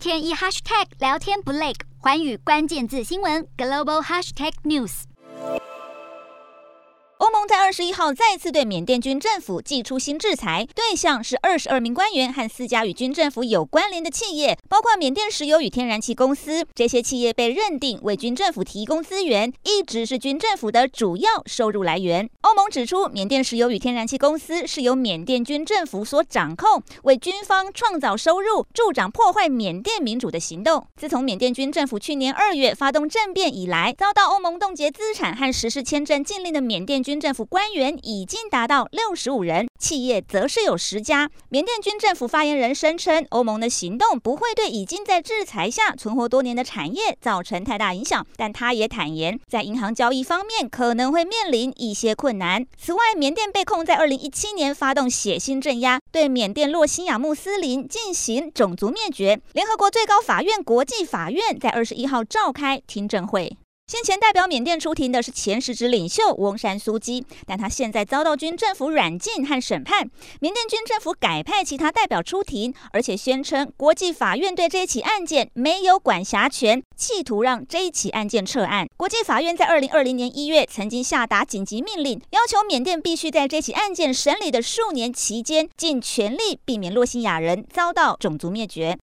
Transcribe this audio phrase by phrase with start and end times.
[0.00, 5.02] 天一 hashtag 聊天不累，寰宇关键字新闻 global hashtag news。
[7.18, 16.64] 欧盟在二十一号再次对缅甸军政府祭出新制裁，对象是二十二名官员和四家与军政府有关联的企业，包括缅甸石油与天然气公司。
[16.74, 22.30] 这些企业被认定为军政府提供资源，一直是军政府的主要收入来源。
[22.68, 30.86] 指出，缅甸石油与天然气公司是由缅甸军政府所掌控，为军方创造收入，助长破坏缅甸民主的行动。
[30.96, 37.00] 自从缅甸军政府去年二月发动政变以来，遭到欧盟冻结资产和实施签证禁令的缅甸。
[37.00, 41.30] 军政府官员已经达到六十五人，企业则是有十家。
[41.48, 52.49] 缅甸军政府发言人声称，欧盟的行动不会对已经在制裁下存活多年的产业造成太大影响，但他也坦言，在银行交易方面可能会面临一些困难。
[52.78, 59.40] 此外，缅甸被控在二零一七年发动血腥镇压，对缅甸洛辛亚穆斯林进行种族灭绝。
[59.52, 63.56] 联合国最高法院国际法院在二十一号召开听证会。
[63.90, 70.08] 先前代表缅甸出庭的是前实职领袖翁山苏姬，但他现在遭到军政府软禁和审判。
[70.38, 78.86] 缅甸军政府改派其他代表出庭，而且宣称国际法院对这起案件没有管辖权，企图让这一起案件撤案。
[78.96, 88.96] 国际法院在二零二零年一月曾经下达紧急命令，要求缅甸必须在这起案件审理的数年期间，尽全力避免洛辛亚人遭到种族灭绝。